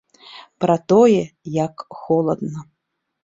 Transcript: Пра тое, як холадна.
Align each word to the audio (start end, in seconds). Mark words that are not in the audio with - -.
Пра 0.63 0.77
тое, 0.93 1.19
як 1.65 1.85
холадна. 1.99 2.59